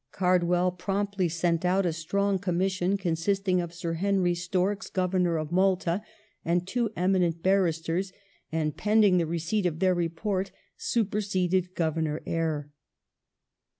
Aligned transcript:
Cardwell 0.11 0.71
promptly 0.71 1.29
sent 1.29 1.63
out 1.63 1.85
a 1.85 1.93
strong 1.93 2.39
Commission 2.39 2.97
con 2.97 3.11
sisting 3.11 3.63
of 3.63 3.71
Sir 3.71 3.93
Henry 3.93 4.33
Storks, 4.33 4.89
Governor 4.89 5.37
of 5.37 5.51
Malta, 5.51 6.01
and 6.43 6.67
two 6.67 6.89
eminent 6.95 7.43
barristers, 7.43 8.11
and, 8.51 8.75
pending 8.75 9.19
the 9.19 9.27
receipt 9.27 9.67
of 9.67 9.77
their 9.77 9.93
report, 9.93 10.49
superseded 10.75 11.75
Governor 11.75 12.23
Eyre. 12.25 12.71